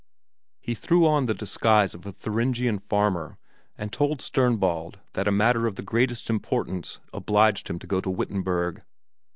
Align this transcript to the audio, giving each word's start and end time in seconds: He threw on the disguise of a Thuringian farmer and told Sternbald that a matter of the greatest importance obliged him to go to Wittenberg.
He 0.59 0.73
threw 0.73 1.05
on 1.05 1.27
the 1.27 1.35
disguise 1.35 1.93
of 1.93 2.07
a 2.07 2.11
Thuringian 2.11 2.79
farmer 2.79 3.37
and 3.77 3.93
told 3.93 4.19
Sternbald 4.19 4.95
that 5.13 5.27
a 5.27 5.31
matter 5.31 5.67
of 5.67 5.75
the 5.75 5.83
greatest 5.83 6.27
importance 6.27 6.97
obliged 7.13 7.67
him 7.67 7.77
to 7.77 7.85
go 7.85 8.01
to 8.01 8.09
Wittenberg. 8.09 8.81